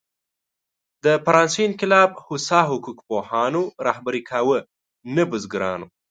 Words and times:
د 1.03 1.05
فرانسې 1.25 1.61
انقلاب 1.69 2.09
هوسا 2.25 2.59
حقوق 2.69 2.97
پوهانو 3.07 3.61
رهبري 3.87 4.21
کاوه، 4.29 4.59
نه 5.15 5.23
بزګرانو. 5.29 5.87